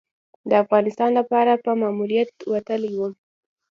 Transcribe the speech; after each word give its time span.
د 0.49 0.51
افغانستان 0.63 1.09
لپاره 1.19 1.61
په 1.63 1.71
ماموریت 1.81 2.31
وتلی 2.53 2.93
وم. 2.97 3.13